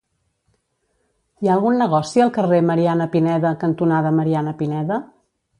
Hi 1.43 1.49
ha 1.49 1.53
algun 1.57 1.77
negoci 1.83 2.25
al 2.25 2.33
carrer 2.39 2.63
Mariana 2.71 3.09
Pineda 3.17 3.55
cantonada 3.65 4.15
Mariana 4.23 4.59
Pineda? 4.65 5.03